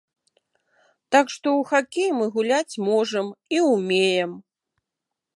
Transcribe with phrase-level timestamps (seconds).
[1.15, 4.31] Так што ў хакей мы гуляць можам і ўмеем.